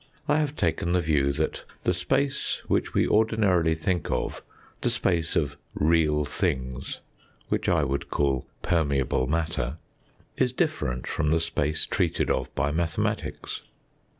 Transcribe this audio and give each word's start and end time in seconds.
I 0.27 0.37
have 0.37 0.55
taken 0.55 0.93
the 0.93 0.99
view 0.99 1.31
that 1.33 1.63
the 1.83 1.93
space 1.93 2.63
which 2.67 2.95
we 2.95 3.07
ordinarily 3.07 3.75
think 3.75 4.09
of, 4.09 4.41
the 4.81 4.89
space 4.89 5.35
of 5.35 5.57
real 5.75 6.25
things 6.25 7.01
(which 7.49 7.69
I 7.69 7.83
would 7.83 8.09
call 8.09 8.47
permeable 8.63 9.27
matter), 9.27 9.77
is 10.37 10.53
different 10.53 11.05
from 11.05 11.29
the 11.29 11.39
space 11.39 11.85
treated 11.85 12.31
of 12.31 12.47
by 12.55 12.71
mathematics. 12.71 13.61